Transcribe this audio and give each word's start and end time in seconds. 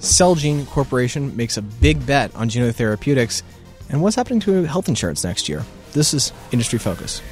Celgene 0.00 0.66
Corporation 0.66 1.36
makes 1.36 1.56
a 1.56 1.62
big 1.62 2.04
bet 2.06 2.34
on 2.34 2.48
Juno 2.48 2.72
Therapeutics, 2.72 3.42
and 3.88 4.02
what's 4.02 4.16
happening 4.16 4.40
to 4.40 4.64
health 4.64 4.88
insurance 4.88 5.24
next 5.24 5.48
year. 5.48 5.64
This 5.92 6.14
is 6.14 6.32
Industry 6.52 6.78
Focus. 6.78 7.22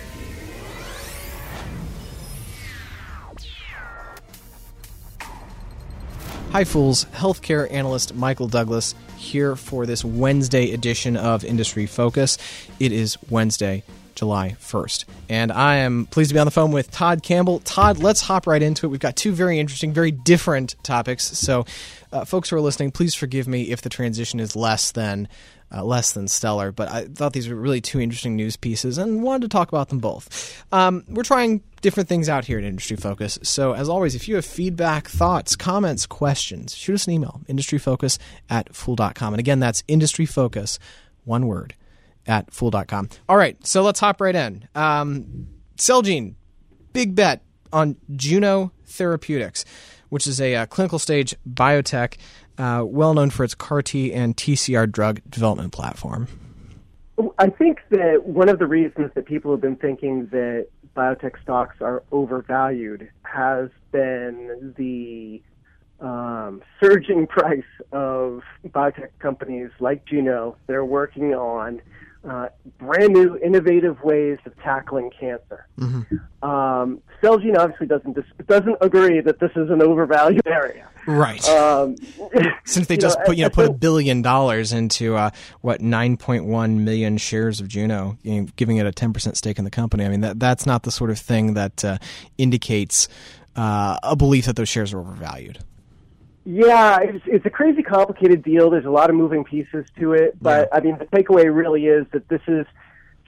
Hi, 6.50 6.64
Fools. 6.64 7.04
Healthcare 7.12 7.70
analyst 7.70 8.14
Michael 8.14 8.48
Douglass 8.48 8.94
here 9.18 9.56
for 9.56 9.84
this 9.84 10.02
Wednesday 10.02 10.72
edition 10.72 11.16
of 11.16 11.44
Industry 11.44 11.84
Focus. 11.84 12.38
It 12.80 12.92
is 12.92 13.18
Wednesday, 13.28 13.82
July 14.16 14.56
1st. 14.58 15.04
And 15.28 15.52
I 15.52 15.76
am 15.76 16.06
pleased 16.06 16.30
to 16.30 16.34
be 16.34 16.40
on 16.40 16.46
the 16.46 16.50
phone 16.50 16.72
with 16.72 16.90
Todd 16.90 17.22
Campbell. 17.22 17.60
Todd, 17.60 17.98
let's 17.98 18.22
hop 18.22 18.46
right 18.46 18.62
into 18.62 18.86
it. 18.86 18.90
We've 18.90 18.98
got 18.98 19.14
two 19.14 19.32
very 19.32 19.60
interesting, 19.60 19.92
very 19.92 20.10
different 20.10 20.74
topics. 20.82 21.24
So, 21.24 21.64
uh, 22.12 22.24
folks 22.24 22.50
who 22.50 22.56
are 22.56 22.60
listening, 22.60 22.90
please 22.90 23.14
forgive 23.14 23.46
me 23.46 23.70
if 23.70 23.82
the 23.82 23.88
transition 23.88 24.40
is 24.40 24.56
less 24.56 24.92
than 24.92 25.28
uh, 25.74 25.84
less 25.84 26.12
than 26.12 26.28
stellar, 26.28 26.70
but 26.72 26.88
I 26.88 27.06
thought 27.06 27.32
these 27.32 27.48
were 27.48 27.56
really 27.56 27.80
two 27.80 28.00
interesting 28.00 28.36
news 28.36 28.56
pieces 28.56 28.98
and 28.98 29.22
wanted 29.22 29.42
to 29.42 29.48
talk 29.48 29.68
about 29.68 29.88
them 29.88 29.98
both. 29.98 30.64
Um, 30.72 31.04
we're 31.08 31.24
trying 31.24 31.62
different 31.80 32.08
things 32.08 32.28
out 32.28 32.44
here 32.44 32.58
at 32.58 32.64
Industry 32.64 32.96
Focus. 32.96 33.38
So, 33.42 33.72
as 33.72 33.88
always, 33.88 34.14
if 34.14 34.28
you 34.28 34.36
have 34.36 34.44
feedback, 34.44 35.08
thoughts, 35.08 35.56
comments, 35.56 36.06
questions, 36.06 36.74
shoot 36.74 36.94
us 36.94 37.06
an 37.06 37.14
email, 37.14 37.40
industryfocus 37.48 38.18
at 38.48 38.74
fool.com. 38.74 39.34
And 39.34 39.40
again, 39.40 39.58
that's 39.58 39.82
industryfocus, 39.82 40.78
one 41.24 41.46
word, 41.46 41.74
at 42.26 42.52
fool.com. 42.52 43.08
All 43.28 43.36
right, 43.36 43.64
so 43.66 43.82
let's 43.82 44.00
hop 44.00 44.20
right 44.20 44.34
in. 44.34 44.68
Um, 44.74 45.48
Celgene, 45.76 46.34
big 46.92 47.14
bet 47.14 47.42
on 47.72 47.96
Juno 48.14 48.72
Therapeutics, 48.84 49.64
which 50.08 50.26
is 50.26 50.40
a 50.40 50.54
uh, 50.54 50.66
clinical 50.66 50.98
stage 50.98 51.34
biotech 51.48 52.16
uh, 52.58 52.84
well 52.86 53.14
known 53.14 53.30
for 53.30 53.44
its 53.44 53.54
CAR 53.54 53.82
T 53.82 54.12
and 54.12 54.36
TCR 54.36 54.90
drug 54.90 55.20
development 55.28 55.72
platform. 55.72 56.28
I 57.38 57.48
think 57.48 57.80
that 57.90 58.24
one 58.24 58.48
of 58.48 58.58
the 58.58 58.66
reasons 58.66 59.10
that 59.14 59.24
people 59.24 59.50
have 59.50 59.60
been 59.60 59.76
thinking 59.76 60.26
that 60.32 60.68
biotech 60.94 61.40
stocks 61.42 61.76
are 61.80 62.02
overvalued 62.12 63.10
has 63.22 63.70
been 63.90 64.74
the 64.76 65.42
um, 66.00 66.62
surging 66.80 67.26
price 67.26 67.64
of 67.92 68.42
biotech 68.66 69.10
companies 69.18 69.70
like 69.80 70.04
Juno. 70.04 70.56
They're 70.66 70.84
working 70.84 71.34
on 71.34 71.80
uh, 72.28 72.48
brand 72.78 73.12
new, 73.12 73.36
innovative 73.38 74.02
ways 74.02 74.38
of 74.46 74.56
tackling 74.62 75.10
cancer. 75.18 75.66
Mm-hmm. 75.78 76.48
Um, 76.48 77.00
Celgene 77.22 77.56
obviously 77.56 77.86
doesn't 77.86 78.14
dis- 78.14 78.46
doesn't 78.46 78.76
agree 78.80 79.20
that 79.20 79.38
this 79.40 79.50
is 79.56 79.70
an 79.70 79.82
overvalued 79.82 80.46
area. 80.46 80.88
Right. 81.06 81.46
Um, 81.48 81.96
Since 82.64 82.88
they 82.88 82.96
just 82.96 83.18
know, 83.18 83.24
put 83.26 83.36
you 83.36 83.44
know 83.44 83.50
put 83.50 83.66
a 83.66 83.72
billion 83.72 84.22
dollars 84.22 84.72
into 84.72 85.16
uh, 85.16 85.30
what 85.60 85.80
nine 85.80 86.16
point 86.16 86.44
one 86.44 86.84
million 86.84 87.16
shares 87.16 87.60
of 87.60 87.68
Juno, 87.68 88.18
you 88.22 88.42
know, 88.42 88.48
giving 88.56 88.78
it 88.78 88.86
a 88.86 88.92
ten 88.92 89.12
percent 89.12 89.36
stake 89.36 89.58
in 89.58 89.64
the 89.64 89.70
company. 89.70 90.04
I 90.04 90.08
mean 90.08 90.20
that 90.22 90.40
that's 90.40 90.66
not 90.66 90.82
the 90.82 90.90
sort 90.90 91.10
of 91.10 91.18
thing 91.18 91.54
that 91.54 91.84
uh, 91.84 91.98
indicates 92.38 93.08
uh, 93.54 93.98
a 94.02 94.16
belief 94.16 94.46
that 94.46 94.56
those 94.56 94.68
shares 94.68 94.92
are 94.92 94.98
overvalued. 94.98 95.58
Yeah, 96.48 96.98
it's, 97.02 97.24
it's 97.26 97.44
a 97.44 97.50
crazy 97.50 97.82
complicated 97.82 98.44
deal. 98.44 98.70
There's 98.70 98.84
a 98.84 98.90
lot 98.90 99.10
of 99.10 99.16
moving 99.16 99.42
pieces 99.42 99.84
to 99.98 100.12
it, 100.12 100.40
but 100.40 100.68
yeah. 100.70 100.78
I 100.78 100.80
mean, 100.80 100.96
the 100.96 101.06
takeaway 101.06 101.52
really 101.52 101.86
is 101.86 102.06
that 102.12 102.28
this 102.28 102.40
is 102.46 102.64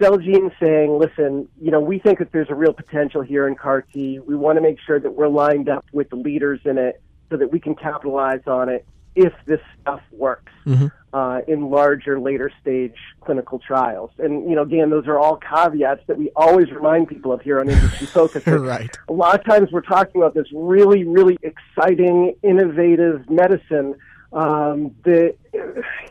Celgene 0.00 0.52
saying, 0.60 0.96
listen, 0.96 1.48
you 1.60 1.72
know, 1.72 1.80
we 1.80 1.98
think 1.98 2.20
that 2.20 2.30
there's 2.30 2.48
a 2.48 2.54
real 2.54 2.72
potential 2.72 3.20
here 3.20 3.48
in 3.48 3.56
CAR 3.56 3.82
T. 3.82 4.20
We 4.20 4.36
want 4.36 4.56
to 4.56 4.62
make 4.62 4.78
sure 4.86 5.00
that 5.00 5.10
we're 5.10 5.26
lined 5.26 5.68
up 5.68 5.84
with 5.92 6.10
the 6.10 6.16
leaders 6.16 6.60
in 6.64 6.78
it 6.78 7.02
so 7.28 7.36
that 7.36 7.50
we 7.50 7.58
can 7.58 7.74
capitalize 7.74 8.42
on 8.46 8.68
it 8.68 8.86
if 9.18 9.32
this 9.46 9.60
stuff 9.80 10.00
works 10.12 10.52
mm-hmm. 10.64 10.86
uh, 11.12 11.40
in 11.48 11.70
larger, 11.70 12.20
later 12.20 12.52
stage 12.62 12.94
clinical 13.20 13.58
trials. 13.58 14.10
And, 14.18 14.48
you 14.48 14.54
know, 14.54 14.62
again, 14.62 14.90
those 14.90 15.08
are 15.08 15.18
all 15.18 15.36
caveats 15.36 16.02
that 16.06 16.16
we 16.16 16.30
always 16.36 16.70
remind 16.70 17.08
people 17.08 17.32
of 17.32 17.40
here 17.40 17.58
on 17.58 17.68
Industry 17.68 18.06
Focus. 18.12 18.46
right. 18.46 18.96
A 19.08 19.12
lot 19.12 19.38
of 19.38 19.44
times 19.44 19.72
we're 19.72 19.80
talking 19.80 20.22
about 20.22 20.34
this 20.34 20.46
really, 20.54 21.02
really 21.02 21.36
exciting, 21.42 22.36
innovative 22.44 23.28
medicine 23.28 23.96
um, 24.32 24.94
that, 25.02 25.34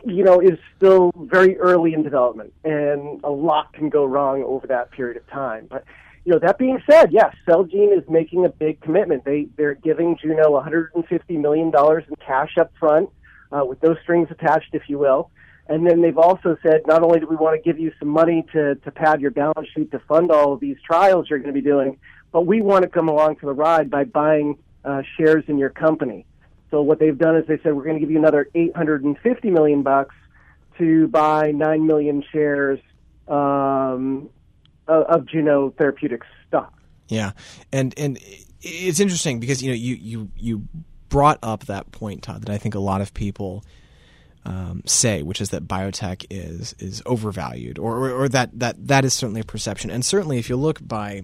you 0.04 0.22
know, 0.22 0.38
is 0.40 0.58
still 0.76 1.12
very 1.16 1.56
early 1.56 1.94
in 1.94 2.02
development. 2.02 2.52
And 2.62 3.22
a 3.24 3.30
lot 3.30 3.72
can 3.72 3.88
go 3.88 4.04
wrong 4.04 4.42
over 4.44 4.66
that 4.66 4.90
period 4.90 5.16
of 5.16 5.26
time. 5.28 5.66
But, 5.70 5.84
you 6.28 6.34
know, 6.34 6.40
that 6.40 6.58
being 6.58 6.78
said, 6.90 7.10
yes, 7.10 7.34
Celgene 7.48 7.96
is 7.96 8.06
making 8.06 8.44
a 8.44 8.50
big 8.50 8.82
commitment. 8.82 9.24
They 9.24 9.48
they're 9.56 9.72
giving 9.72 10.14
Juno 10.20 10.50
150 10.50 11.38
million 11.38 11.70
dollars 11.70 12.04
in 12.06 12.16
cash 12.16 12.58
up 12.60 12.70
front, 12.78 13.08
uh, 13.50 13.64
with 13.64 13.82
no 13.82 13.96
strings 14.02 14.28
attached, 14.30 14.74
if 14.74 14.82
you 14.90 14.98
will. 14.98 15.30
And 15.68 15.86
then 15.86 16.02
they've 16.02 16.18
also 16.18 16.58
said, 16.62 16.82
not 16.86 17.02
only 17.02 17.18
do 17.18 17.26
we 17.26 17.36
want 17.36 17.56
to 17.56 17.66
give 17.66 17.80
you 17.80 17.92
some 17.98 18.08
money 18.08 18.44
to 18.52 18.74
to 18.74 18.90
pad 18.90 19.22
your 19.22 19.30
balance 19.30 19.68
sheet 19.74 19.90
to 19.92 20.00
fund 20.00 20.30
all 20.30 20.52
of 20.52 20.60
these 20.60 20.76
trials 20.84 21.30
you're 21.30 21.38
going 21.38 21.54
to 21.54 21.58
be 21.58 21.66
doing, 21.66 21.98
but 22.30 22.42
we 22.42 22.60
want 22.60 22.82
to 22.82 22.90
come 22.90 23.08
along 23.08 23.36
for 23.36 23.46
the 23.46 23.54
ride 23.54 23.88
by 23.88 24.04
buying 24.04 24.58
uh, 24.84 25.00
shares 25.16 25.44
in 25.48 25.56
your 25.56 25.70
company. 25.70 26.26
So 26.70 26.82
what 26.82 26.98
they've 26.98 27.16
done 27.16 27.36
is 27.36 27.46
they 27.46 27.56
said 27.62 27.72
we're 27.72 27.84
going 27.84 27.96
to 27.96 28.00
give 28.00 28.10
you 28.10 28.18
another 28.18 28.50
850 28.54 29.48
million 29.48 29.82
bucks 29.82 30.14
to 30.76 31.08
buy 31.08 31.52
nine 31.52 31.86
million 31.86 32.22
shares 32.30 32.80
um, 33.28 34.28
of, 34.88 35.04
of 35.04 35.26
Juno 35.26 35.70
Therapeutics 35.76 36.26
stock. 36.46 36.72
Yeah, 37.08 37.32
and 37.72 37.94
and 37.96 38.18
it's 38.60 39.00
interesting 39.00 39.40
because 39.40 39.62
you 39.62 39.70
know 39.70 39.76
you 39.76 39.94
you 39.94 40.30
you 40.36 40.68
brought 41.08 41.38
up 41.42 41.66
that 41.66 41.90
point, 41.92 42.22
Todd, 42.22 42.42
that 42.42 42.50
I 42.50 42.58
think 42.58 42.74
a 42.74 42.80
lot 42.80 43.00
of 43.00 43.14
people. 43.14 43.64
Um, 44.44 44.82
say, 44.86 45.22
which 45.22 45.42
is 45.42 45.50
that 45.50 45.68
biotech 45.68 46.24
is 46.30 46.74
is 46.78 47.02
overvalued, 47.04 47.78
or, 47.78 47.96
or, 47.98 48.10
or, 48.12 48.28
that 48.30 48.58
that 48.58 48.86
that 48.86 49.04
is 49.04 49.12
certainly 49.12 49.42
a 49.42 49.44
perception. 49.44 49.90
And 49.90 50.02
certainly, 50.02 50.38
if 50.38 50.48
you 50.48 50.56
look 50.56 50.78
by, 50.80 51.22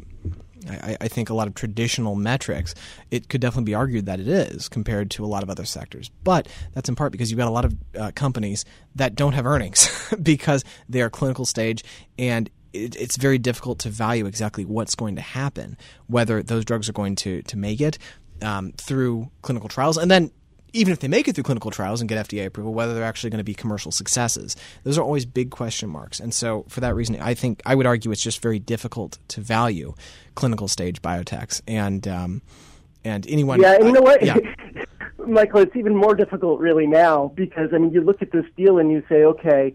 I, 0.69 0.99
I, 1.01 1.09
think 1.09 1.31
a 1.31 1.35
lot 1.35 1.47
of 1.47 1.55
traditional 1.55 2.17
metrics, 2.17 2.75
it 3.11 3.31
could 3.31 3.41
definitely 3.41 3.65
be 3.71 3.75
argued 3.75 4.07
that 4.07 4.21
it 4.21 4.29
is 4.29 4.69
compared 4.69 5.11
to 5.13 5.25
a 5.25 5.27
lot 5.27 5.43
of 5.43 5.49
other 5.49 5.65
sectors. 5.65 6.11
But 6.23 6.49
that's 6.75 6.89
in 6.89 6.97
part 6.97 7.13
because 7.13 7.31
you've 7.31 7.39
got 7.39 7.49
a 7.49 7.51
lot 7.51 7.65
of 7.65 7.77
uh, 7.99 8.11
companies 8.15 8.67
that 8.97 9.15
don't 9.15 9.33
have 9.33 9.47
earnings 9.47 10.13
because 10.23 10.63
they 10.89 11.01
are 11.01 11.09
clinical 11.09 11.47
stage, 11.47 11.83
and 12.19 12.51
it, 12.75 12.97
it's 12.97 13.17
very 13.17 13.39
difficult 13.39 13.79
to 13.81 13.89
value 13.89 14.27
exactly 14.27 14.65
what's 14.65 14.95
going 14.95 15.17
to 15.17 15.23
happen, 15.23 15.77
whether 16.07 16.43
those 16.43 16.65
drugs 16.65 16.89
are 16.89 16.93
going 16.93 17.17
to 17.17 17.43
to 17.43 17.57
make 17.57 17.81
it 17.81 17.99
um, 18.43 18.73
through 18.73 19.31
clinical 19.43 19.69
trials, 19.69 19.97
and 19.97 20.11
then 20.11 20.31
even 20.75 20.93
if 20.93 20.99
they 20.99 21.09
make 21.09 21.29
it 21.29 21.35
through 21.37 21.45
clinical 21.45 21.71
trials 21.71 22.01
and 22.01 22.09
get 22.09 22.29
FDA 22.29 22.45
approval, 22.45 22.75
whether 22.75 22.95
they're 22.95 23.05
actually 23.05 23.31
going 23.31 23.39
to 23.39 23.45
be 23.45 23.55
commercial 23.55 23.93
successes. 23.93 24.57
Those 24.83 24.99
are 24.99 25.03
always 25.03 25.25
big 25.25 25.51
question 25.51 25.89
marks. 25.89 26.19
And 26.19 26.35
so, 26.35 26.67
for 26.69 26.81
that 26.81 26.97
reason, 26.97 27.17
I 27.21 27.35
think 27.35 27.63
I 27.65 27.77
would 27.77 27.87
argue 27.87 28.11
it's 28.11 28.23
just 28.23 28.43
very 28.43 28.59
difficult 28.59 29.19
to 29.29 29.41
value 29.41 29.95
clinical 30.35 30.67
stage 30.67 31.01
biotechs. 31.01 31.63
And 31.67 32.07
um, 32.09 32.43
and 33.05 33.27
anyone, 33.29 33.61
yeah, 33.61 33.77
and 33.77 33.87
you 33.87 33.93
know 33.93 34.03
what, 34.03 34.23
yeah. 34.23 34.37
Michael, 35.27 35.61
it's 35.61 35.77
even 35.77 35.97
more 35.97 36.15
difficult 36.15 36.61
really 36.61 36.87
now 36.87 37.33
because 37.35 37.71
I 37.73 37.79
mean, 37.79 37.93
you 37.93 38.03
look 38.03 38.21
at 38.21 38.33
this 38.33 38.45
deal 38.57 38.79
and 38.79 38.91
you 38.91 39.03
say, 39.09 39.25
okay, 39.25 39.75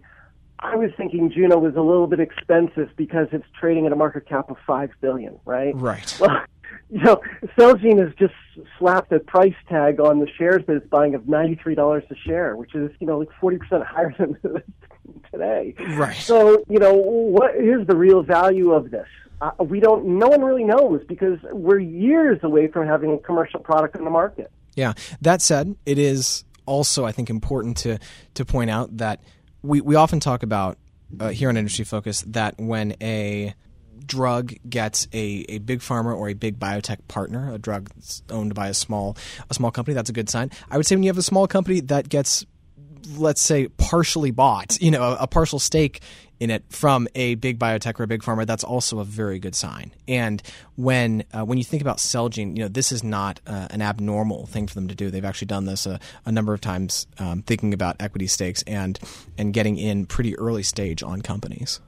I 0.61 0.75
was 0.75 0.91
thinking 0.97 1.31
Juno 1.31 1.57
was 1.57 1.75
a 1.75 1.81
little 1.81 2.07
bit 2.07 2.19
expensive 2.19 2.89
because 2.97 3.27
it's 3.31 3.45
trading 3.59 3.85
at 3.85 3.91
a 3.91 3.95
market 3.95 4.27
cap 4.27 4.49
of 4.49 4.57
five 4.67 4.89
billion, 4.99 5.39
right? 5.45 5.73
Right. 5.75 6.17
Well, 6.19 6.41
you 6.89 7.01
know, 7.01 7.21
Celgene 7.57 8.03
has 8.03 8.13
just 8.15 8.33
slapped 8.77 9.11
a 9.11 9.19
price 9.19 9.55
tag 9.69 9.99
on 9.99 10.19
the 10.19 10.27
shares 10.37 10.63
that 10.67 10.75
it's 10.75 10.87
buying 10.87 11.15
of 11.15 11.27
ninety 11.27 11.55
three 11.55 11.75
dollars 11.75 12.03
a 12.09 12.15
share, 12.15 12.55
which 12.55 12.75
is 12.75 12.91
you 12.99 13.07
know 13.07 13.19
like 13.19 13.29
forty 13.39 13.57
percent 13.57 13.83
higher 13.85 14.13
than 14.19 14.37
today. 15.31 15.75
Right. 15.95 16.17
So 16.17 16.63
you 16.67 16.79
know, 16.79 16.93
what 16.93 17.55
is 17.55 17.87
the 17.87 17.95
real 17.95 18.21
value 18.21 18.71
of 18.73 18.91
this? 18.91 19.07
Uh, 19.41 19.51
we 19.59 19.79
don't. 19.79 20.05
No 20.05 20.27
one 20.27 20.41
really 20.41 20.65
knows 20.65 21.01
because 21.07 21.39
we're 21.51 21.79
years 21.79 22.39
away 22.43 22.67
from 22.67 22.85
having 22.85 23.13
a 23.13 23.17
commercial 23.19 23.61
product 23.61 23.95
in 23.95 24.03
the 24.03 24.09
market. 24.09 24.51
Yeah. 24.75 24.93
That 25.21 25.41
said, 25.41 25.75
it 25.85 25.97
is 25.97 26.43
also 26.65 27.05
I 27.05 27.11
think 27.11 27.29
important 27.29 27.77
to 27.77 27.97
to 28.33 28.45
point 28.45 28.69
out 28.69 28.97
that 28.97 29.21
we, 29.61 29.81
we 29.81 29.95
often 29.95 30.19
talk 30.19 30.43
about 30.43 30.77
uh, 31.19 31.29
here 31.29 31.49
on 31.49 31.57
Industry 31.57 31.85
Focus 31.85 32.23
that 32.27 32.55
when 32.57 32.95
a 33.01 33.53
drug 34.05 34.53
gets 34.67 35.07
a, 35.13 35.45
a 35.49 35.59
big 35.59 35.79
pharma 35.79 36.15
or 36.15 36.29
a 36.29 36.33
big 36.33 36.59
biotech 36.59 36.99
partner, 37.07 37.53
a 37.53 37.57
drug 37.57 37.89
owned 38.29 38.55
by 38.55 38.67
a 38.67 38.73
small 38.73 39.17
a 39.49 39.53
small 39.53 39.71
company, 39.71 39.95
that's 39.95 40.09
a 40.09 40.13
good 40.13 40.29
sign. 40.29 40.51
I 40.69 40.77
would 40.77 40.85
say 40.85 40.95
when 40.95 41.03
you 41.03 41.09
have 41.09 41.17
a 41.17 41.23
small 41.23 41.47
company 41.47 41.79
that 41.81 42.09
gets 42.09 42.45
let's 43.17 43.41
say 43.41 43.67
partially 43.67 44.31
bought, 44.31 44.79
you 44.81 44.91
know, 44.91 45.03
a, 45.03 45.17
a 45.21 45.27
partial 45.27 45.59
stake 45.59 46.01
in 46.39 46.49
it 46.49 46.63
from 46.69 47.07
a 47.15 47.35
big 47.35 47.59
biotech 47.59 47.99
or 47.99 48.03
a 48.03 48.07
big 48.07 48.21
pharma, 48.21 48.45
that's 48.45 48.63
also 48.63 48.99
a 48.99 49.03
very 49.03 49.39
good 49.39 49.55
sign. 49.55 49.93
And 50.07 50.41
when 50.75 51.23
uh, 51.33 51.43
when 51.43 51.57
you 51.57 51.63
think 51.63 51.81
about 51.81 51.97
Celgene, 51.97 52.55
you 52.55 52.63
know 52.63 52.69
this 52.69 52.91
is 52.91 53.03
not 53.03 53.41
uh, 53.45 53.67
an 53.71 53.81
abnormal 53.81 54.45
thing 54.45 54.67
for 54.67 54.75
them 54.75 54.87
to 54.87 54.95
do. 54.95 55.11
They've 55.11 55.25
actually 55.25 55.47
done 55.47 55.65
this 55.65 55.85
a, 55.85 55.99
a 56.25 56.31
number 56.31 56.53
of 56.53 56.61
times, 56.61 57.07
um, 57.17 57.41
thinking 57.41 57.73
about 57.73 57.97
equity 57.99 58.27
stakes 58.27 58.63
and 58.65 58.97
and 59.37 59.53
getting 59.53 59.77
in 59.77 60.05
pretty 60.05 60.37
early 60.37 60.63
stage 60.63 61.03
on 61.03 61.21
companies. 61.21 61.81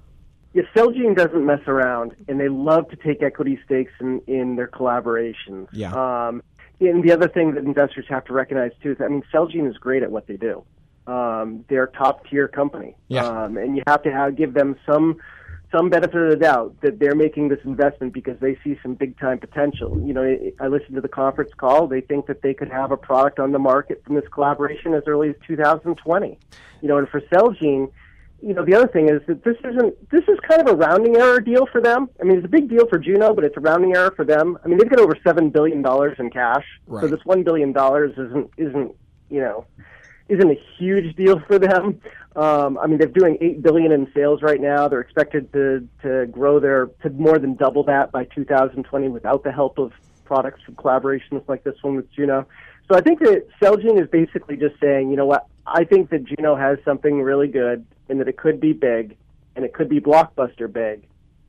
Yeah, 0.53 0.63
Celgene 0.75 1.15
doesn't 1.15 1.45
mess 1.45 1.61
around, 1.67 2.13
and 2.27 2.37
they 2.37 2.49
love 2.49 2.89
to 2.89 2.97
take 2.97 3.23
equity 3.23 3.57
stakes 3.65 3.93
in 4.01 4.21
in 4.27 4.57
their 4.57 4.67
collaborations. 4.67 5.67
Yeah. 5.71 5.93
Um, 5.93 6.43
and 6.81 7.03
the 7.03 7.11
other 7.11 7.27
thing 7.27 7.53
that 7.53 7.63
investors 7.63 8.05
have 8.09 8.25
to 8.25 8.33
recognize 8.33 8.71
too 8.81 8.93
is, 8.93 8.97
I 8.99 9.07
mean, 9.07 9.23
Celgene 9.31 9.69
is 9.69 9.77
great 9.77 10.03
at 10.03 10.11
what 10.11 10.27
they 10.27 10.35
do. 10.35 10.65
Um, 11.07 11.65
they're 11.67 11.87
top 11.87 12.27
tier 12.27 12.47
company, 12.47 12.95
Yeah. 13.07 13.25
um, 13.25 13.57
and 13.57 13.75
you 13.75 13.81
have 13.87 14.03
to 14.03 14.11
have, 14.11 14.35
give 14.35 14.53
them 14.53 14.75
some 14.85 15.17
some 15.71 15.89
benefit 15.89 16.15
of 16.21 16.29
the 16.29 16.35
doubt 16.35 16.75
that 16.81 16.99
they're 16.99 17.15
making 17.15 17.47
this 17.47 17.59
investment 17.63 18.11
because 18.13 18.37
they 18.41 18.57
see 18.61 18.77
some 18.83 18.93
big 18.93 19.17
time 19.17 19.39
potential. 19.39 20.01
You 20.05 20.13
know, 20.13 20.21
I- 20.21 20.51
I 20.59 20.67
listened 20.67 20.95
to 20.95 21.01
the 21.01 21.07
conference 21.07 21.53
call. 21.53 21.87
They 21.87 22.01
think 22.01 22.25
that 22.25 22.41
they 22.41 22.53
could 22.53 22.67
have 22.67 22.91
a 22.91 22.97
product 22.97 23.39
on 23.39 23.53
the 23.53 23.57
market 23.59 24.03
from 24.03 24.15
this 24.15 24.27
collaboration 24.33 24.93
as 24.93 25.03
early 25.07 25.29
as 25.29 25.35
2020. 25.47 26.37
You 26.81 26.87
know, 26.89 26.97
and 26.97 27.07
for 27.07 27.21
Celgene, 27.21 27.89
you 28.41 28.53
know, 28.53 28.65
the 28.65 28.75
other 28.75 28.87
thing 28.87 29.07
is 29.07 29.21
that 29.27 29.45
this 29.45 29.55
isn't 29.63 30.09
this 30.09 30.27
is 30.27 30.37
kind 30.41 30.61
of 30.61 30.67
a 30.67 30.75
rounding 30.75 31.15
error 31.15 31.39
deal 31.39 31.65
for 31.67 31.79
them. 31.79 32.09
I 32.19 32.25
mean, 32.25 32.37
it's 32.39 32.45
a 32.45 32.49
big 32.49 32.67
deal 32.67 32.85
for 32.87 32.97
Juno, 32.99 33.33
but 33.33 33.45
it's 33.45 33.55
a 33.55 33.61
rounding 33.61 33.95
error 33.95 34.11
for 34.11 34.25
them. 34.25 34.57
I 34.65 34.67
mean, 34.67 34.77
they've 34.77 34.89
got 34.89 34.99
over 34.99 35.15
seven 35.23 35.49
billion 35.51 35.81
dollars 35.81 36.17
in 36.19 36.31
cash, 36.31 36.65
so 36.89 37.07
this 37.07 37.23
one 37.23 37.43
billion 37.43 37.71
dollars 37.71 38.11
isn't 38.17 38.49
isn't 38.57 38.93
you 39.29 39.39
know 39.39 39.65
isn't 40.31 40.49
a 40.49 40.59
huge 40.77 41.15
deal 41.15 41.39
for 41.41 41.59
them. 41.59 41.99
Um, 42.35 42.77
I 42.77 42.87
mean, 42.87 42.97
they're 42.97 43.07
doing 43.07 43.37
eight 43.41 43.61
billion 43.61 43.91
in 43.91 44.09
sales 44.13 44.41
right 44.41 44.61
now. 44.61 44.87
They're 44.87 45.01
expected 45.01 45.51
to 45.51 45.87
to 46.03 46.27
grow 46.27 46.59
their 46.59 46.87
to 47.03 47.09
more 47.09 47.37
than 47.37 47.55
double 47.55 47.83
that 47.83 48.11
by 48.11 48.23
2020 48.23 49.09
without 49.09 49.43
the 49.43 49.51
help 49.51 49.77
of 49.77 49.91
products 50.23 50.61
from 50.63 50.75
collaborations 50.75 51.45
like 51.49 51.65
this 51.65 51.75
one 51.81 51.97
with 51.97 52.09
Juno. 52.13 52.47
So 52.89 52.97
I 52.97 53.01
think 53.01 53.19
that 53.19 53.47
Celgene 53.61 54.01
is 54.01 54.09
basically 54.09 54.55
just 54.55 54.79
saying, 54.79 55.09
you 55.09 55.17
know 55.17 55.25
what? 55.25 55.47
I 55.67 55.83
think 55.83 56.09
that 56.09 56.23
Juno 56.23 56.55
has 56.55 56.77
something 56.85 57.21
really 57.21 57.49
good, 57.49 57.85
and 58.07 58.19
that 58.21 58.29
it 58.29 58.37
could 58.37 58.61
be 58.61 58.71
big, 58.71 59.17
and 59.57 59.65
it 59.65 59.73
could 59.73 59.89
be 59.89 59.99
blockbuster 59.99 60.71
big. 60.71 61.05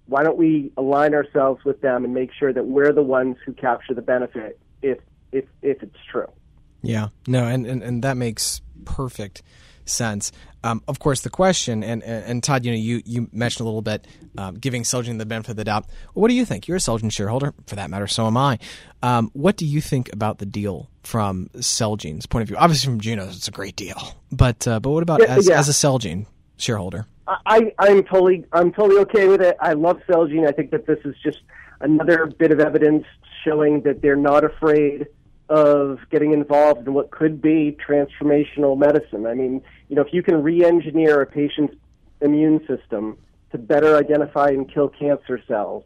Why 0.06 0.24
don't 0.24 0.36
we 0.36 0.72
align 0.76 1.14
ourselves 1.14 1.64
with 1.64 1.80
them 1.80 2.04
and 2.04 2.12
make 2.12 2.32
sure 2.32 2.52
that 2.52 2.66
we're 2.66 2.92
the 2.92 3.02
ones 3.02 3.36
who 3.46 3.52
capture 3.52 3.94
the 3.94 4.02
benefit 4.02 4.58
if 4.82 4.98
if 5.30 5.44
if 5.62 5.80
it's 5.84 5.96
true? 6.10 6.26
Yeah, 6.82 7.08
no, 7.26 7.46
and, 7.46 7.66
and, 7.66 7.82
and 7.82 8.04
that 8.04 8.16
makes 8.16 8.60
perfect 8.84 9.42
sense. 9.84 10.32
Um, 10.64 10.82
of 10.86 11.00
course, 11.00 11.22
the 11.22 11.30
question, 11.30 11.82
and, 11.82 12.02
and, 12.04 12.24
and 12.24 12.42
Todd, 12.42 12.64
you 12.64 12.70
know, 12.70 12.78
you, 12.78 13.02
you 13.04 13.28
mentioned 13.32 13.62
a 13.62 13.64
little 13.64 13.82
bit 13.82 14.06
um, 14.38 14.54
giving 14.54 14.82
Celgene 14.84 15.18
the 15.18 15.26
benefit 15.26 15.50
of 15.50 15.56
the 15.56 15.64
doubt. 15.64 15.86
What 16.14 16.28
do 16.28 16.34
you 16.34 16.44
think? 16.44 16.68
You're 16.68 16.76
a 16.76 16.80
Celgene 16.80 17.10
shareholder, 17.10 17.52
for 17.66 17.74
that 17.74 17.90
matter. 17.90 18.06
So 18.06 18.26
am 18.26 18.36
I. 18.36 18.58
Um, 19.02 19.30
what 19.32 19.56
do 19.56 19.66
you 19.66 19.80
think 19.80 20.12
about 20.12 20.38
the 20.38 20.46
deal 20.46 20.88
from 21.02 21.50
Celgene's 21.56 22.26
point 22.26 22.42
of 22.42 22.48
view? 22.48 22.56
Obviously, 22.56 22.86
from 22.86 23.00
Juno's, 23.00 23.36
it's 23.36 23.48
a 23.48 23.52
great 23.52 23.74
deal. 23.74 23.96
But 24.30 24.66
uh, 24.68 24.78
but 24.78 24.90
what 24.90 25.02
about 25.02 25.20
Yeah, 25.20 25.36
as, 25.36 25.48
yeah. 25.48 25.58
as 25.58 25.68
a 25.68 25.72
Celgene 25.72 26.26
shareholder? 26.58 27.06
I, 27.26 27.72
I'm 27.78 28.04
totally 28.04 28.44
I'm 28.52 28.72
totally 28.72 29.00
okay 29.02 29.26
with 29.28 29.40
it. 29.40 29.56
I 29.60 29.72
love 29.72 30.00
Celgene. 30.08 30.46
I 30.48 30.52
think 30.52 30.70
that 30.70 30.86
this 30.86 30.98
is 31.04 31.14
just 31.24 31.38
another 31.80 32.26
bit 32.26 32.52
of 32.52 32.60
evidence 32.60 33.04
showing 33.44 33.82
that 33.82 34.00
they're 34.00 34.14
not 34.16 34.44
afraid 34.44 35.06
of 35.52 35.98
getting 36.10 36.32
involved 36.32 36.86
in 36.86 36.94
what 36.94 37.10
could 37.10 37.42
be 37.42 37.76
transformational 37.86 38.78
medicine. 38.78 39.26
I 39.26 39.34
mean, 39.34 39.60
you 39.88 39.96
know, 39.96 40.02
if 40.02 40.12
you 40.14 40.22
can 40.22 40.42
re-engineer 40.42 41.20
a 41.20 41.26
patient's 41.26 41.74
immune 42.22 42.60
system 42.66 43.18
to 43.50 43.58
better 43.58 43.96
identify 43.96 44.48
and 44.48 44.72
kill 44.72 44.88
cancer 44.88 45.38
cells 45.46 45.84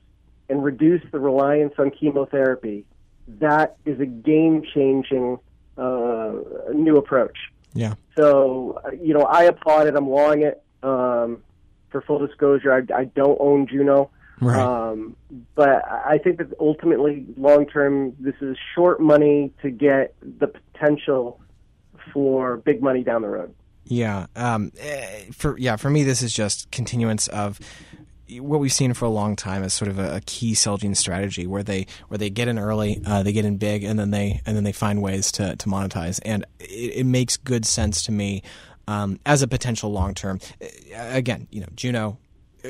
and 0.49 0.63
reduce 0.63 1.03
the 1.11 1.19
reliance 1.19 1.75
on 1.79 1.91
chemotherapy, 1.91 2.85
that 3.27 3.77
is 3.85 3.99
a 3.99 4.07
game-changing 4.07 5.39
uh, 5.77 6.33
new 6.73 6.97
approach. 6.97 7.37
Yeah. 7.75 7.95
So, 8.17 8.81
uh, 8.85 8.93
you 8.93 9.15
know, 9.15 9.25
I 9.25 9.43
applaud 9.45 9.89
it. 9.89 9.97
I'm 9.97 10.09
long 10.09 10.43
it. 10.43 10.63
Um, 10.85 11.43
for 11.91 12.01
full 12.03 12.25
disclosure, 12.25 12.73
I, 12.73 12.83
I 12.95 13.05
don't 13.05 13.39
own 13.41 13.67
Juno. 13.67 14.11
Right. 14.41 14.61
Um, 14.61 15.17
but 15.55 15.83
I 15.89 16.19
think 16.19 16.39
that 16.39 16.49
ultimately, 16.61 17.27
long 17.37 17.67
term, 17.67 18.15
this 18.19 18.35
is 18.41 18.57
short 18.75 19.01
money 19.01 19.53
to 19.63 19.71
get 19.71 20.15
the 20.21 20.49
potential 20.49 21.41
for 22.13 22.59
big 22.59 22.83
money 22.83 23.03
down 23.03 23.23
the 23.23 23.29
road. 23.29 23.55
Yeah. 23.85 24.27
Um, 24.35 24.73
eh, 24.79 25.25
for 25.33 25.57
yeah, 25.59 25.77
for 25.77 25.91
me, 25.91 26.05
this 26.05 26.23
is 26.23 26.33
just 26.33 26.71
continuance 26.71 27.29
of 27.29 27.59
what 28.41 28.59
we've 28.59 28.73
seen 28.73 28.93
for 28.93 29.05
a 29.05 29.11
long 29.11 29.37
time 29.37 29.63
as 29.63 29.73
sort 29.73 29.89
of 29.89 29.99
a, 29.99 30.17
a 30.17 30.21
key 30.21 30.53
Celgene 30.53 30.97
strategy, 30.97 31.47
where 31.47 31.63
they 31.63 31.87
where 32.09 32.19
they 32.19 32.29
get 32.29 32.49
in 32.49 32.59
early, 32.59 33.01
uh, 33.07 33.23
they 33.23 33.33
get 33.33 33.45
in 33.45 33.57
big, 33.57 33.85
and 33.85 33.99
then 33.99 34.11
they 34.11 34.41
and 34.45 34.57
then 34.57 34.65
they 34.65 34.73
find 34.73 35.01
ways 35.03 35.33
to 35.33 35.57
to 35.57 35.69
monetize, 35.69 36.21
and 36.25 36.45
it, 36.59 36.99
it 36.99 37.07
makes 37.07 37.37
good 37.37 37.65
sense 37.65 38.03
to 38.05 38.13
me 38.13 38.43
um, 38.89 39.19
as 39.25 39.43
a 39.43 39.49
potential 39.49 39.93
long 39.93 40.15
term. 40.15 40.41
Again, 40.95 41.49
you 41.51 41.61
know, 41.61 41.69
Juno. 41.75 42.19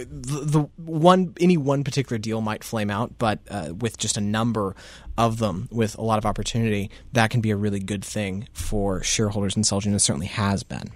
The, 0.05 0.41
the 0.45 0.61
one 0.77 1.35
any 1.41 1.57
one 1.57 1.85
particular 1.85 2.19
deal 2.19 2.41
might 2.41 2.65
flame 2.65 2.91
out, 2.91 3.19
but 3.19 3.41
uh, 3.51 3.75
with 3.79 3.99
just 3.99 4.17
a 4.17 4.21
number 4.21 4.75
of 5.17 5.39
them 5.39 5.69
with 5.71 5.97
a 5.97 6.03
lot 6.03 6.19
of 6.19 6.27
opportunity, 6.27 6.91
that 7.13 7.31
can 7.31 7.41
be 7.41 7.51
a 7.51 7.57
really 7.57 7.81
good 7.81 8.05
thing 8.05 8.49
for 8.53 9.03
shareholders 9.03 9.57
in 9.57 9.63
Celgene. 9.63 9.95
It 9.95 10.01
certainly 10.01 10.27
has 10.27 10.63
been. 10.63 10.93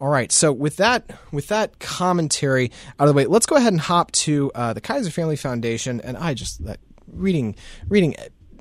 All 0.00 0.08
right. 0.08 0.30
So 0.30 0.52
with 0.52 0.76
that 0.76 1.10
with 1.32 1.48
that 1.48 1.78
commentary 1.80 2.70
out 3.00 3.08
of 3.08 3.14
the 3.14 3.14
way, 3.14 3.26
let's 3.26 3.46
go 3.46 3.56
ahead 3.56 3.72
and 3.72 3.80
hop 3.80 4.12
to 4.12 4.50
uh, 4.54 4.72
the 4.72 4.80
Kaiser 4.80 5.10
Family 5.10 5.36
Foundation. 5.36 6.00
And 6.00 6.16
I 6.16 6.34
just 6.34 6.64
that 6.64 6.78
reading 7.12 7.56
reading 7.88 8.14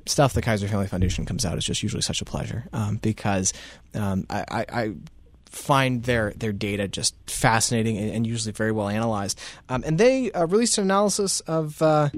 stuff 0.07 0.33
the 0.33 0.41
Kaiser 0.41 0.67
Family 0.67 0.87
Foundation 0.87 1.25
comes 1.25 1.45
out 1.45 1.57
is 1.57 1.65
just 1.65 1.83
usually 1.83 2.01
such 2.01 2.21
a 2.21 2.25
pleasure 2.25 2.67
um, 2.73 2.97
because 2.97 3.53
um, 3.93 4.25
I, 4.29 4.45
I, 4.49 4.65
I 4.71 4.93
find 5.49 6.03
their 6.03 6.33
their 6.35 6.51
data 6.51 6.87
just 6.87 7.15
fascinating 7.29 7.97
and, 7.97 8.11
and 8.11 8.27
usually 8.27 8.51
very 8.51 8.71
well 8.71 8.87
analyzed. 8.87 9.39
Um, 9.69 9.83
and 9.85 9.97
they 9.97 10.31
uh, 10.31 10.45
released 10.45 10.77
an 10.77 10.85
analysis 10.85 11.39
of. 11.41 11.81
Uh, 11.81 12.09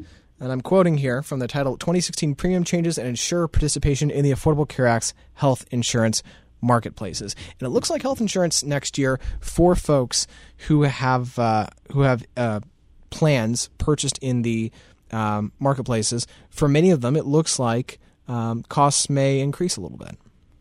and 0.42 0.54
I'm 0.54 0.62
quoting 0.62 0.98
here 0.98 1.22
from 1.22 1.40
the 1.40 1.50
title 1.50 1.76
2016 1.76 2.34
Premium 2.36 2.64
Changes 2.64 2.98
and 2.98 3.06
Insurer 3.06 3.50
Participation 3.50 4.10
in 4.10 4.24
the 4.24 4.32
Affordable 4.32 4.68
Care 4.68 4.88
Act's 4.88 5.14
Health 5.34 5.66
Insurance 5.70 6.24
Marketplaces. 6.62 7.36
And 7.60 7.68
it 7.68 7.72
looks 7.72 7.90
like 7.90 8.02
health 8.02 8.22
insurance 8.22 8.64
next 8.64 8.98
year 8.98 9.20
for 9.42 9.76
folks 9.76 10.28
who 10.68 10.84
have 10.84 11.38
uh, 11.38 11.68
who 11.92 12.02
have 12.02 12.26
uh, 12.38 12.62
plans 13.10 13.70
purchased 13.78 14.18
in 14.20 14.44
the 14.44 14.72
um, 15.12 15.52
marketplaces. 15.60 16.28
For 16.50 16.68
many 16.68 16.92
of 16.92 17.02
them, 17.02 17.16
it 17.16 17.26
looks 17.26 17.60
like 17.60 18.00
um, 18.28 18.64
costs 18.70 19.10
may 19.10 19.40
increase 19.40 19.78
a 19.78 19.82
little 19.82 19.98
bit. 19.98 20.18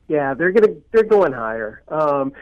Yeah, 0.08 0.34
they're 0.34 0.52
gonna 0.52 0.74
they're 0.92 1.04
going 1.04 1.32
higher. 1.32 1.82
Um, 1.88 2.32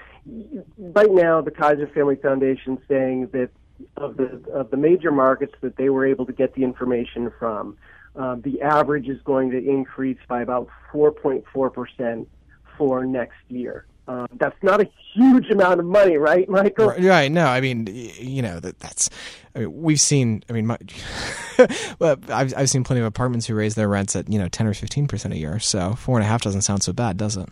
right 0.78 1.10
now, 1.10 1.40
the 1.40 1.50
Kaiser 1.50 1.86
Family 1.88 2.16
Foundation 2.16 2.78
saying 2.88 3.28
that 3.32 3.50
of 3.96 4.16
the 4.16 4.42
of 4.52 4.70
the 4.70 4.76
major 4.76 5.12
markets 5.12 5.54
that 5.60 5.76
they 5.76 5.90
were 5.90 6.06
able 6.06 6.26
to 6.26 6.32
get 6.32 6.54
the 6.54 6.64
information 6.64 7.30
from, 7.38 7.76
um, 8.16 8.40
the 8.42 8.62
average 8.62 9.08
is 9.08 9.20
going 9.22 9.50
to 9.50 9.58
increase 9.58 10.18
by 10.28 10.42
about 10.42 10.68
4.4 10.92 11.72
percent 11.72 12.28
for 12.76 13.04
next 13.04 13.36
year. 13.48 13.86
Um, 14.08 14.28
that's 14.34 14.56
not 14.62 14.80
a 14.80 14.88
huge 15.14 15.50
amount 15.50 15.80
of 15.80 15.86
money, 15.86 16.16
right, 16.16 16.48
Michael? 16.48 16.86
Right, 16.88 17.02
right. 17.02 17.32
No, 17.32 17.46
I 17.46 17.60
mean, 17.60 17.88
you 17.88 18.40
know 18.40 18.60
that 18.60 18.78
that's. 18.78 19.10
I 19.54 19.60
mean, 19.60 19.82
we've 19.82 20.00
seen. 20.00 20.44
I 20.48 20.52
mean, 20.52 20.66
my, 20.66 20.78
well, 21.98 22.16
I've 22.28 22.54
I've 22.56 22.70
seen 22.70 22.84
plenty 22.84 23.00
of 23.00 23.06
apartments 23.06 23.46
who 23.46 23.54
raise 23.54 23.74
their 23.74 23.88
rents 23.88 24.14
at 24.14 24.30
you 24.30 24.38
know 24.38 24.48
ten 24.48 24.66
or 24.66 24.74
fifteen 24.74 25.08
percent 25.08 25.34
a 25.34 25.38
year. 25.38 25.58
So 25.58 25.94
four 25.94 26.18
and 26.18 26.24
a 26.24 26.28
half 26.28 26.42
doesn't 26.42 26.62
sound 26.62 26.84
so 26.84 26.92
bad, 26.92 27.16
does 27.16 27.36
it? 27.36 27.48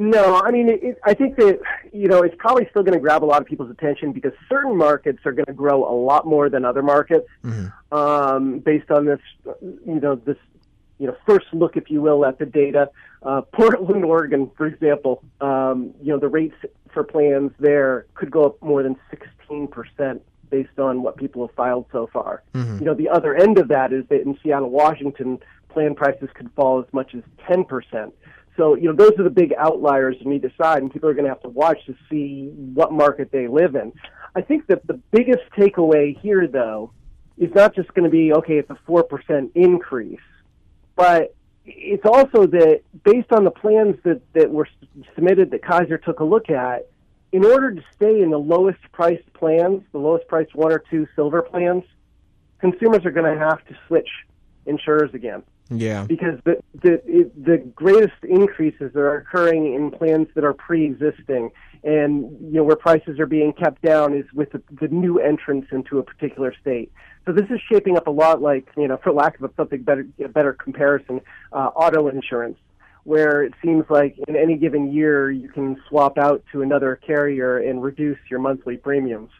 No, 0.00 0.36
I 0.36 0.52
mean, 0.52 0.68
it, 0.68 0.80
it, 0.80 0.98
I 1.04 1.12
think 1.12 1.34
that 1.38 1.58
you 1.92 2.06
know 2.06 2.22
it's 2.22 2.36
probably 2.38 2.68
still 2.70 2.84
going 2.84 2.94
to 2.94 3.00
grab 3.00 3.24
a 3.24 3.26
lot 3.26 3.42
of 3.42 3.48
people's 3.48 3.70
attention 3.70 4.12
because 4.12 4.30
certain 4.48 4.76
markets 4.76 5.18
are 5.24 5.32
going 5.32 5.46
to 5.46 5.52
grow 5.52 5.84
a 5.84 5.92
lot 5.92 6.24
more 6.24 6.48
than 6.48 6.64
other 6.64 6.82
markets, 6.82 7.26
um, 7.90 8.60
based 8.60 8.92
on 8.92 9.06
this, 9.06 9.18
you 9.60 9.98
know, 10.00 10.14
this, 10.14 10.36
you 10.98 11.08
know, 11.08 11.16
first 11.26 11.46
look, 11.52 11.76
if 11.76 11.90
you 11.90 12.00
will, 12.00 12.24
at 12.24 12.38
the 12.38 12.46
data. 12.46 12.90
Uh, 13.24 13.40
Portland, 13.52 14.04
Oregon, 14.04 14.48
for 14.56 14.66
example, 14.68 15.20
um, 15.40 15.92
you 16.00 16.12
know, 16.12 16.18
the 16.20 16.28
rates 16.28 16.54
for 16.94 17.02
plans 17.02 17.50
there 17.58 18.06
could 18.14 18.30
go 18.30 18.44
up 18.46 18.62
more 18.62 18.84
than 18.84 18.94
sixteen 19.10 19.66
percent 19.66 20.22
based 20.48 20.78
on 20.78 21.02
what 21.02 21.16
people 21.16 21.44
have 21.44 21.54
filed 21.56 21.86
so 21.90 22.08
far. 22.12 22.44
You 22.78 22.84
know, 22.84 22.94
the 22.94 23.08
other 23.08 23.34
end 23.34 23.58
of 23.58 23.66
that 23.68 23.92
is 23.92 24.06
that 24.10 24.22
in 24.22 24.38
Seattle, 24.44 24.70
Washington, 24.70 25.40
plan 25.70 25.96
prices 25.96 26.28
could 26.34 26.50
fall 26.54 26.78
as 26.78 26.86
much 26.92 27.16
as 27.16 27.22
ten 27.48 27.64
percent. 27.64 28.14
So, 28.58 28.74
you 28.74 28.92
know, 28.92 28.92
those 28.92 29.12
are 29.18 29.22
the 29.22 29.30
big 29.30 29.54
outliers 29.56 30.16
on 30.26 30.32
either 30.32 30.52
side, 30.60 30.82
and 30.82 30.92
people 30.92 31.08
are 31.08 31.14
going 31.14 31.24
to 31.24 31.30
have 31.30 31.42
to 31.42 31.48
watch 31.48 31.78
to 31.86 31.94
see 32.10 32.50
what 32.74 32.92
market 32.92 33.30
they 33.30 33.46
live 33.46 33.76
in. 33.76 33.92
I 34.34 34.42
think 34.42 34.66
that 34.66 34.84
the 34.86 35.00
biggest 35.12 35.42
takeaway 35.56 36.18
here, 36.18 36.48
though, 36.48 36.92
is 37.38 37.54
not 37.54 37.74
just 37.76 37.94
going 37.94 38.04
to 38.04 38.10
be, 38.10 38.32
okay, 38.32 38.58
it's 38.58 38.68
a 38.68 38.78
4% 38.88 39.50
increase, 39.54 40.18
but 40.96 41.36
it's 41.64 42.04
also 42.04 42.46
that 42.46 42.80
based 43.04 43.30
on 43.30 43.44
the 43.44 43.50
plans 43.52 43.94
that, 44.02 44.20
that 44.32 44.50
were 44.50 44.68
submitted 45.14 45.52
that 45.52 45.62
Kaiser 45.62 45.96
took 45.96 46.18
a 46.18 46.24
look 46.24 46.50
at, 46.50 46.88
in 47.30 47.44
order 47.44 47.72
to 47.72 47.82
stay 47.94 48.22
in 48.22 48.30
the 48.30 48.38
lowest 48.38 48.80
priced 48.90 49.32
plans, 49.34 49.82
the 49.92 49.98
lowest 49.98 50.26
priced 50.26 50.56
one 50.56 50.72
or 50.72 50.82
two 50.90 51.06
silver 51.14 51.42
plans, 51.42 51.84
consumers 52.58 53.04
are 53.04 53.12
going 53.12 53.32
to 53.32 53.38
have 53.38 53.64
to 53.66 53.76
switch 53.86 54.08
insurers 54.66 55.14
again 55.14 55.44
Yeah. 55.70 56.04
because 56.04 56.40
the 56.44 56.56
the 56.82 57.02
it, 57.06 57.44
the 57.44 57.58
greatest 57.58 58.22
increases 58.22 58.92
that 58.94 59.00
are 59.00 59.16
occurring 59.16 59.74
in 59.74 59.90
plans 59.90 60.28
that 60.34 60.44
are 60.44 60.54
pre-existing, 60.54 61.50
and 61.84 62.22
you 62.40 62.54
know 62.54 62.64
where 62.64 62.76
prices 62.76 63.20
are 63.20 63.26
being 63.26 63.52
kept 63.52 63.82
down 63.82 64.14
is 64.14 64.24
with 64.32 64.50
the, 64.52 64.62
the 64.80 64.88
new 64.88 65.18
entrance 65.18 65.66
into 65.70 65.98
a 65.98 66.02
particular 66.02 66.54
state. 66.60 66.90
So 67.26 67.32
this 67.32 67.44
is 67.50 67.60
shaping 67.70 67.98
up 67.98 68.06
a 68.06 68.10
lot 68.10 68.40
like 68.40 68.68
you 68.76 68.88
know, 68.88 68.98
for 69.02 69.12
lack 69.12 69.38
of 69.38 69.50
a, 69.50 69.54
something 69.56 69.82
better 69.82 70.04
better 70.30 70.54
comparison, 70.54 71.20
uh, 71.52 71.70
auto 71.74 72.08
insurance. 72.08 72.58
Where 73.04 73.42
it 73.42 73.54
seems 73.62 73.84
like 73.88 74.16
in 74.28 74.36
any 74.36 74.56
given 74.56 74.92
year 74.92 75.30
you 75.30 75.48
can 75.48 75.80
swap 75.88 76.18
out 76.18 76.42
to 76.52 76.62
another 76.62 76.96
carrier 76.96 77.58
and 77.58 77.82
reduce 77.82 78.18
your 78.30 78.40
monthly 78.40 78.76
premiums. 78.76 79.30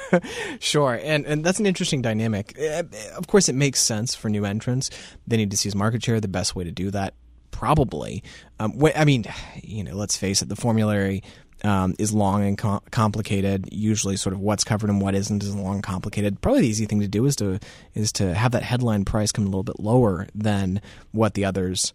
sure, 0.58 0.98
and 1.02 1.26
and 1.26 1.44
that's 1.44 1.60
an 1.60 1.66
interesting 1.66 2.02
dynamic. 2.02 2.54
Eh, 2.58 2.82
of 3.16 3.26
course, 3.26 3.48
it 3.48 3.54
makes 3.54 3.80
sense 3.80 4.14
for 4.14 4.28
new 4.28 4.44
entrants. 4.44 4.90
They 5.26 5.36
need 5.36 5.50
to 5.50 5.56
seize 5.56 5.74
market 5.74 6.02
share. 6.04 6.20
The 6.20 6.28
best 6.28 6.54
way 6.54 6.64
to 6.64 6.72
do 6.72 6.90
that, 6.90 7.14
probably. 7.50 8.22
Um, 8.58 8.80
I 8.96 9.04
mean, 9.04 9.24
you 9.62 9.84
know, 9.84 9.94
let's 9.94 10.16
face 10.16 10.42
it. 10.42 10.48
The 10.48 10.56
formulary 10.56 11.22
um, 11.64 11.94
is 11.98 12.12
long 12.12 12.44
and 12.44 12.58
com- 12.58 12.82
complicated. 12.90 13.68
Usually, 13.72 14.16
sort 14.16 14.34
of 14.34 14.40
what's 14.40 14.64
covered 14.64 14.90
and 14.90 15.00
what 15.00 15.14
isn't 15.14 15.42
is 15.42 15.54
long 15.54 15.76
and 15.76 15.82
complicated. 15.82 16.40
Probably 16.40 16.62
the 16.62 16.68
easy 16.68 16.86
thing 16.86 17.00
to 17.00 17.08
do 17.08 17.24
is 17.26 17.36
to 17.36 17.58
is 17.94 18.12
to 18.12 18.34
have 18.34 18.52
that 18.52 18.62
headline 18.62 19.04
price 19.04 19.32
come 19.32 19.44
a 19.44 19.48
little 19.48 19.62
bit 19.62 19.80
lower 19.80 20.26
than 20.34 20.80
what 21.12 21.34
the 21.34 21.44
others 21.44 21.92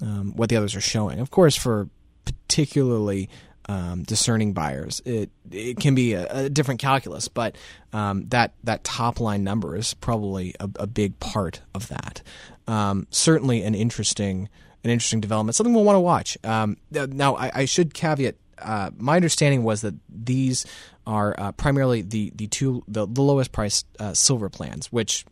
um, 0.00 0.32
what 0.36 0.48
the 0.48 0.56
others 0.56 0.74
are 0.74 0.80
showing. 0.80 1.20
Of 1.20 1.30
course, 1.30 1.56
for 1.56 1.88
particularly 2.24 3.28
um, 3.68 4.02
discerning 4.02 4.52
buyers, 4.52 5.00
it 5.04 5.30
it 5.50 5.78
can 5.78 5.94
be 5.94 6.14
a, 6.14 6.44
a 6.44 6.48
different 6.48 6.80
calculus, 6.80 7.28
but 7.28 7.56
um, 7.92 8.26
that 8.28 8.54
that 8.64 8.84
top 8.84 9.20
line 9.20 9.44
number 9.44 9.76
is 9.76 9.94
probably 9.94 10.54
a, 10.60 10.68
a 10.76 10.86
big 10.86 11.18
part 11.20 11.60
of 11.74 11.88
that. 11.88 12.22
Um, 12.66 13.06
certainly, 13.10 13.62
an 13.62 13.74
interesting 13.74 14.48
an 14.84 14.90
interesting 14.90 15.20
development, 15.20 15.54
something 15.54 15.74
we'll 15.74 15.84
want 15.84 15.96
to 15.96 16.00
watch. 16.00 16.38
Um, 16.42 16.78
now, 16.90 17.36
I, 17.36 17.50
I, 17.54 17.64
should 17.66 17.92
caveat. 17.92 18.36
Uh, 18.58 18.90
my 18.96 19.16
understanding 19.16 19.62
was 19.62 19.82
that 19.82 19.94
these 20.08 20.66
are 21.06 21.34
uh, 21.38 21.52
primarily 21.52 22.02
the 22.02 22.32
the 22.34 22.46
two 22.46 22.82
the, 22.88 23.06
the 23.06 23.22
lowest 23.22 23.52
price 23.52 23.84
uh, 23.98 24.14
silver 24.14 24.48
plans, 24.48 24.90
which 24.92 25.24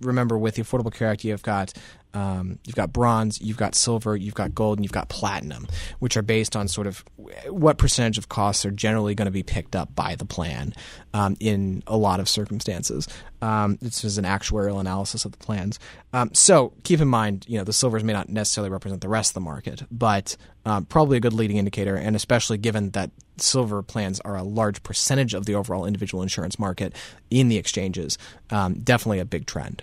remember 0.00 0.36
with 0.38 0.56
the 0.56 0.62
Affordable 0.62 0.92
Care 0.92 1.08
Act, 1.08 1.24
you've 1.24 1.42
got 1.42 1.72
um, 2.14 2.58
you've 2.64 2.76
got 2.76 2.92
bronze, 2.92 3.40
you've 3.40 3.56
got 3.56 3.74
silver, 3.74 4.16
you've 4.16 4.34
got 4.34 4.54
gold, 4.54 4.78
and 4.78 4.84
you've 4.84 4.92
got 4.92 5.08
platinum, 5.08 5.66
which 5.98 6.16
are 6.16 6.22
based 6.22 6.56
on 6.56 6.68
sort 6.68 6.86
of 6.86 7.04
what 7.48 7.76
percentage 7.76 8.18
of 8.18 8.28
costs 8.28 8.64
are 8.64 8.70
generally 8.70 9.14
going 9.14 9.26
to 9.26 9.32
be 9.32 9.42
picked 9.42 9.74
up 9.74 9.94
by 9.94 10.14
the 10.14 10.24
plan 10.24 10.72
um, 11.12 11.36
in 11.40 11.82
a 11.86 11.96
lot 11.96 12.20
of 12.20 12.28
circumstances. 12.28 13.08
Um, 13.42 13.78
this 13.82 14.04
is 14.04 14.16
an 14.16 14.24
actuarial 14.24 14.80
analysis 14.80 15.24
of 15.24 15.32
the 15.32 15.38
plans. 15.38 15.78
Um, 16.12 16.30
so 16.32 16.72
keep 16.84 17.00
in 17.00 17.08
mind, 17.08 17.44
you 17.48 17.58
know, 17.58 17.64
the 17.64 17.72
silvers 17.72 18.04
may 18.04 18.12
not 18.12 18.28
necessarily 18.28 18.70
represent 18.70 19.00
the 19.00 19.08
rest 19.08 19.30
of 19.30 19.34
the 19.34 19.40
market, 19.40 19.82
but 19.90 20.36
um, 20.64 20.86
probably 20.86 21.16
a 21.16 21.20
good 21.20 21.32
leading 21.32 21.56
indicator, 21.56 21.96
and 21.96 22.16
especially 22.16 22.58
given 22.58 22.90
that 22.90 23.10
silver 23.36 23.82
plans 23.82 24.20
are 24.20 24.36
a 24.36 24.42
large 24.44 24.82
percentage 24.82 25.34
of 25.34 25.46
the 25.46 25.54
overall 25.54 25.84
individual 25.84 26.22
insurance 26.22 26.58
market 26.58 26.94
in 27.30 27.48
the 27.48 27.56
exchanges, 27.58 28.16
um, 28.50 28.74
definitely 28.74 29.18
a 29.18 29.24
big 29.24 29.46
trend. 29.46 29.82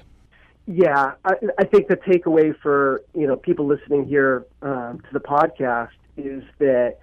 Yeah, 0.68 1.14
I, 1.26 1.34
I 1.58 1.64
think 1.66 1.88
the 1.88 1.98
takeaway 1.98 2.58
for 2.62 3.02
you 3.14 3.28
know 3.28 3.36
people 3.36 3.66
listening 3.66 4.06
here 4.06 4.46
um, 4.62 5.02
to 5.02 5.14
the 5.14 5.20
podcast 5.20 5.90
is 6.18 6.44
that 6.60 6.98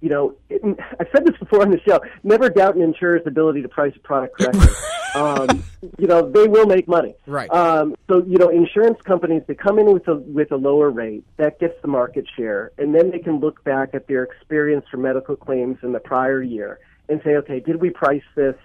you 0.00 0.08
know 0.08 0.34
it, 0.50 0.62
I've 1.00 1.06
said 1.14 1.24
this 1.24 1.36
before 1.38 1.62
on 1.62 1.70
the 1.70 1.80
show. 1.86 2.00
Never 2.22 2.50
doubt 2.50 2.76
an 2.76 2.82
insurer's 2.82 3.26
ability 3.26 3.62
to 3.62 3.68
price 3.68 3.92
a 3.96 4.00
product 4.00 4.38
correctly. 4.38 4.68
um, 5.14 5.64
you 5.96 6.08
know 6.08 6.28
they 6.28 6.48
will 6.48 6.66
make 6.66 6.88
money. 6.88 7.14
Right. 7.26 7.48
Um, 7.50 7.94
so 8.08 8.24
you 8.26 8.36
know 8.36 8.48
insurance 8.48 9.00
companies 9.04 9.42
they 9.46 9.54
come 9.54 9.78
in 9.78 9.92
with 9.92 10.08
a 10.08 10.16
with 10.16 10.50
a 10.50 10.56
lower 10.56 10.90
rate 10.90 11.24
that 11.36 11.60
gets 11.60 11.80
the 11.82 11.88
market 11.88 12.26
share, 12.36 12.72
and 12.78 12.94
then 12.94 13.10
they 13.10 13.20
can 13.20 13.38
look 13.38 13.62
back 13.62 13.90
at 13.94 14.08
their 14.08 14.24
experience 14.24 14.86
for 14.90 14.96
medical 14.96 15.36
claims 15.36 15.78
in 15.82 15.92
the 15.92 16.00
prior 16.00 16.42
year 16.42 16.80
and 17.08 17.20
say, 17.24 17.36
okay, 17.36 17.60
did 17.60 17.80
we 17.80 17.90
price 17.90 18.22
this? 18.34 18.56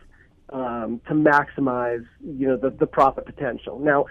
Um, 0.51 0.99
to 1.07 1.13
maximize, 1.13 2.07
you 2.21 2.47
know, 2.47 2.57
the, 2.57 2.71
the 2.71 2.87
profit 2.87 3.27
potential. 3.27 3.77
Now, 3.77 4.07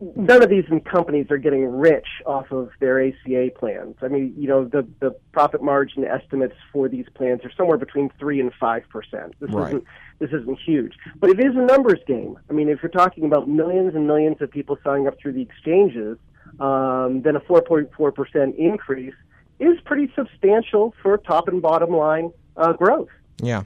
none 0.00 0.42
of 0.42 0.48
these 0.48 0.64
companies 0.90 1.26
are 1.30 1.38
getting 1.38 1.66
rich 1.66 2.06
off 2.26 2.50
of 2.52 2.70
their 2.80 3.02
ACA 3.04 3.50
plans. 3.58 3.96
I 4.02 4.08
mean, 4.08 4.34
you 4.36 4.48
know, 4.48 4.64
the 4.64 4.86
the 5.00 5.16
profit 5.32 5.62
margin 5.62 6.04
estimates 6.04 6.54
for 6.72 6.88
these 6.88 7.06
plans 7.14 7.44
are 7.44 7.50
somewhere 7.56 7.78
between 7.78 8.10
three 8.18 8.40
and 8.40 8.52
five 8.58 8.84
percent. 8.88 9.34
This 9.40 9.50
right. 9.50 9.68
isn't 9.68 9.84
this 10.20 10.30
isn't 10.30 10.58
huge, 10.64 10.94
but 11.18 11.30
it 11.30 11.40
is 11.40 11.56
a 11.56 11.60
numbers 11.60 12.00
game. 12.06 12.38
I 12.48 12.52
mean, 12.52 12.68
if 12.68 12.82
you're 12.82 12.90
talking 12.90 13.24
about 13.24 13.48
millions 13.48 13.94
and 13.94 14.06
millions 14.06 14.40
of 14.40 14.50
people 14.50 14.78
signing 14.84 15.08
up 15.08 15.18
through 15.20 15.32
the 15.32 15.42
exchanges, 15.42 16.18
um, 16.60 17.22
then 17.22 17.36
a 17.36 17.40
4.4 17.40 18.14
percent 18.14 18.56
increase 18.56 19.14
is 19.58 19.80
pretty 19.84 20.10
substantial 20.14 20.94
for 21.02 21.16
top 21.18 21.48
and 21.48 21.60
bottom 21.60 21.90
line 21.90 22.32
uh, 22.56 22.72
growth. 22.72 23.08
Yeah, 23.42 23.64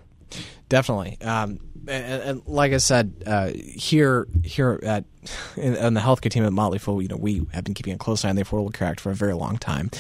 definitely. 0.69 1.21
Um, 1.21 1.61
and, 1.89 2.23
and, 2.23 2.43
like 2.47 2.73
I 2.73 2.77
said, 2.77 3.23
uh, 3.27 3.51
here 3.55 4.27
here 4.45 4.79
at 4.83 5.05
in, 5.57 5.75
in, 5.75 5.95
the 5.95 6.01
healthcare 6.01 6.31
team 6.31 6.45
at 6.45 6.53
Motley 6.53 6.79
Fool, 6.79 7.03
you 7.03 7.09
know, 7.09 7.17
we 7.17 7.47
have 7.53 7.65
been 7.65 7.75
keeping 7.75 7.95
a 7.95 7.99
close 7.99 8.25
eye 8.25 8.31
on 8.31 8.37
the 8.37 8.45
Affordable 8.45 8.73
Care 8.73 8.89
Act 8.89 9.01
for 9.01 9.11
a 9.11 9.15
very 9.15 9.35
long 9.35 9.59
time, 9.59 9.91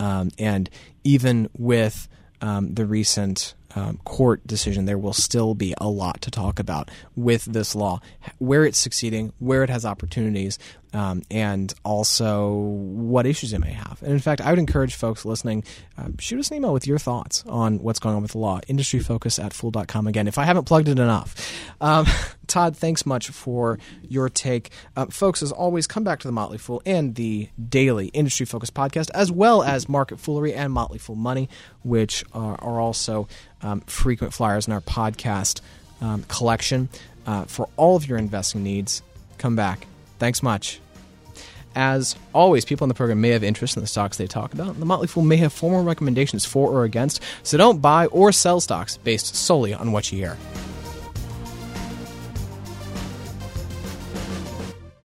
um, 0.00 0.30
and 0.38 0.68
even 1.04 1.48
with 1.56 2.08
um, 2.40 2.74
the 2.74 2.84
recent 2.84 3.54
um, 3.76 3.98
court 4.04 4.46
decision, 4.46 4.86
there 4.86 4.98
will 4.98 5.12
still 5.12 5.54
be 5.54 5.74
a 5.78 5.88
lot 5.88 6.22
to 6.22 6.30
talk 6.30 6.58
about 6.58 6.90
with 7.14 7.44
this 7.44 7.74
law, 7.74 8.00
where 8.38 8.64
it's 8.64 8.78
succeeding, 8.78 9.32
where 9.38 9.62
it 9.62 9.70
has 9.70 9.84
opportunities, 9.84 10.58
um, 10.92 11.22
and 11.30 11.72
also 11.84 12.54
what 12.54 13.26
issues 13.26 13.52
it 13.52 13.58
may 13.60 13.72
have. 13.72 14.02
And 14.02 14.12
in 14.12 14.18
fact, 14.18 14.40
I 14.40 14.50
would 14.50 14.58
encourage 14.58 14.94
folks 14.94 15.24
listening, 15.24 15.64
uh, 15.98 16.08
shoot 16.18 16.38
us 16.38 16.50
an 16.50 16.56
email 16.56 16.72
with 16.72 16.86
your 16.86 16.98
thoughts 16.98 17.44
on 17.46 17.78
what's 17.78 17.98
going 17.98 18.14
on 18.14 18.22
with 18.22 18.32
the 18.32 18.38
law. 18.38 18.60
Industryfocus 18.68 19.42
at 19.42 19.52
fool.com. 19.52 20.06
Again, 20.06 20.28
if 20.28 20.38
I 20.38 20.44
haven't 20.44 20.64
plugged 20.64 20.88
it 20.88 20.98
enough. 20.98 21.34
Um, 21.80 22.06
Todd, 22.46 22.76
thanks 22.76 23.04
much 23.04 23.28
for 23.28 23.78
your 24.02 24.28
take. 24.28 24.70
Uh, 24.96 25.06
folks, 25.06 25.42
as 25.42 25.52
always, 25.52 25.86
come 25.86 26.04
back 26.04 26.20
to 26.20 26.28
the 26.28 26.32
Motley 26.32 26.58
Fool 26.58 26.80
and 26.86 27.14
the 27.14 27.48
daily 27.68 28.06
Industry 28.08 28.46
Focus 28.46 28.70
podcast, 28.70 29.10
as 29.14 29.32
well 29.32 29.62
as 29.62 29.88
Market 29.88 30.18
Foolery 30.20 30.54
and 30.54 30.72
Motley 30.72 30.98
Fool 30.98 31.16
Money, 31.16 31.48
which 31.82 32.24
are, 32.32 32.54
are 32.60 32.80
also 32.80 33.28
um, 33.62 33.80
frequent 33.82 34.32
flyers 34.32 34.66
in 34.66 34.72
our 34.72 34.80
podcast 34.80 35.60
um, 36.00 36.22
collection. 36.24 36.88
Uh, 37.26 37.44
for 37.44 37.68
all 37.76 37.96
of 37.96 38.06
your 38.06 38.18
investing 38.18 38.62
needs, 38.62 39.02
come 39.38 39.56
back. 39.56 39.86
Thanks 40.18 40.42
much. 40.42 40.80
As 41.74 42.16
always, 42.32 42.64
people 42.64 42.86
in 42.86 42.88
the 42.88 42.94
program 42.94 43.20
may 43.20 43.28
have 43.30 43.44
interest 43.44 43.76
in 43.76 43.82
the 43.82 43.86
stocks 43.86 44.16
they 44.16 44.26
talk 44.26 44.54
about. 44.54 44.78
The 44.78 44.86
Motley 44.86 45.08
Fool 45.08 45.22
may 45.22 45.36
have 45.36 45.52
formal 45.52 45.84
recommendations 45.84 46.46
for 46.46 46.70
or 46.70 46.84
against, 46.84 47.22
so 47.42 47.58
don't 47.58 47.82
buy 47.82 48.06
or 48.06 48.32
sell 48.32 48.60
stocks 48.60 48.96
based 48.96 49.34
solely 49.34 49.74
on 49.74 49.92
what 49.92 50.10
you 50.10 50.18
hear. 50.18 50.38